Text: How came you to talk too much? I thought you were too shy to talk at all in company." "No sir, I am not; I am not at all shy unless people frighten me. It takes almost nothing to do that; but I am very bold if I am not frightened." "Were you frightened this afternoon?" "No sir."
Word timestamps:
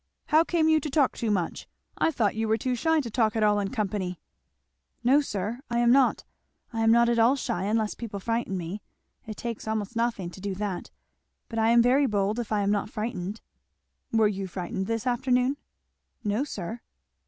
How 0.29 0.43
came 0.43 0.67
you 0.67 0.79
to 0.79 0.89
talk 0.89 1.15
too 1.15 1.29
much? 1.29 1.67
I 1.95 2.09
thought 2.09 2.33
you 2.33 2.47
were 2.47 2.57
too 2.57 2.73
shy 2.73 3.01
to 3.01 3.11
talk 3.11 3.35
at 3.35 3.43
all 3.43 3.59
in 3.59 3.69
company." 3.69 4.19
"No 5.03 5.21
sir, 5.21 5.59
I 5.69 5.77
am 5.77 5.91
not; 5.91 6.23
I 6.73 6.81
am 6.81 6.89
not 6.91 7.07
at 7.07 7.19
all 7.19 7.35
shy 7.35 7.65
unless 7.65 7.93
people 7.93 8.19
frighten 8.19 8.57
me. 8.57 8.81
It 9.27 9.37
takes 9.37 9.67
almost 9.67 9.95
nothing 9.95 10.31
to 10.31 10.41
do 10.41 10.55
that; 10.55 10.89
but 11.49 11.59
I 11.59 11.69
am 11.69 11.83
very 11.83 12.07
bold 12.07 12.39
if 12.39 12.51
I 12.51 12.63
am 12.63 12.71
not 12.71 12.89
frightened." 12.89 13.41
"Were 14.11 14.27
you 14.27 14.47
frightened 14.47 14.87
this 14.87 15.05
afternoon?" 15.05 15.57
"No 16.23 16.45
sir." 16.45 16.81